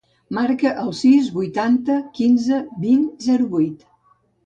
Marca 0.37 0.71
el 0.83 0.89
sis, 1.01 1.27
vuitanta, 1.35 1.99
quinze, 2.19 2.65
vint, 2.89 3.07
zero, 3.29 3.51
vuit. 3.57 3.91